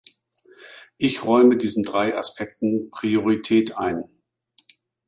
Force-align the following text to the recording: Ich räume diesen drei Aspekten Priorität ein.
Ich 0.97 1.25
räume 1.25 1.57
diesen 1.57 1.83
drei 1.83 2.17
Aspekten 2.17 2.89
Priorität 2.89 3.77
ein. 3.77 4.05